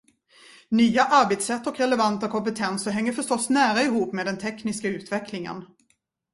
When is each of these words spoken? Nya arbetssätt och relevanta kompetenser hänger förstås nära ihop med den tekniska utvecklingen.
Nya 0.69 1.03
arbetssätt 1.11 1.67
och 1.67 1.77
relevanta 1.77 2.27
kompetenser 2.27 2.91
hänger 2.91 3.11
förstås 3.13 3.49
nära 3.49 3.81
ihop 3.81 4.13
med 4.13 4.25
den 4.25 4.37
tekniska 4.37 4.87
utvecklingen. 4.87 5.65